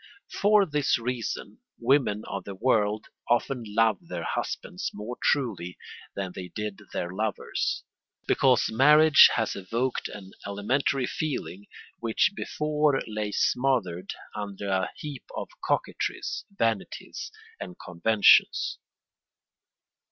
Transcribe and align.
For 0.31 0.65
this 0.65 0.97
reason 0.97 1.59
women 1.77 2.23
of 2.25 2.43
the 2.43 2.55
world 2.55 3.05
often 3.29 3.63
love 3.67 3.99
their 4.07 4.23
husbands 4.23 4.89
more 4.95 5.15
truly 5.21 5.77
than 6.15 6.31
they 6.33 6.47
did 6.47 6.79
their 6.91 7.11
lovers, 7.13 7.83
because 8.25 8.71
marriage 8.71 9.29
has 9.35 9.55
evoked 9.55 10.07
an 10.07 10.31
elementary 10.47 11.05
feeling 11.05 11.67
which 11.99 12.31
before 12.35 12.99
lay 13.05 13.31
smothered 13.31 14.09
under 14.35 14.69
a 14.69 14.89
heap 14.97 15.25
of 15.35 15.49
coquetries, 15.63 16.45
vanities, 16.49 17.31
and 17.59 17.75
conventions. 17.77 18.79